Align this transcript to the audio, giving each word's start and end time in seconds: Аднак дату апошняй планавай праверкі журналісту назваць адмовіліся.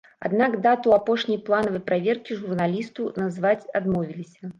Аднак 0.27 0.53
дату 0.65 0.93
апошняй 0.95 1.37
планавай 1.49 1.81
праверкі 1.89 2.37
журналісту 2.39 3.05
назваць 3.21 3.69
адмовіліся. 3.81 4.41